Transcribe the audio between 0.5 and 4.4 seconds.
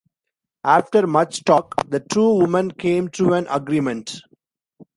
After much talk, the two women came to an agreement.